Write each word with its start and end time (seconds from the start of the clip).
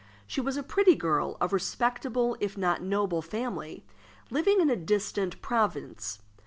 She 0.25 0.41
was 0.41 0.57
a 0.57 0.63
pretty 0.63 0.95
girl, 0.95 1.37
of 1.39 1.53
respectable, 1.53 2.35
if 2.39 2.57
not 2.57 2.81
noble 2.81 3.21
family, 3.21 3.85
living 4.31 4.59
in 4.59 4.71
a 4.71 4.75
distant 4.75 5.39
province. 5.43 6.17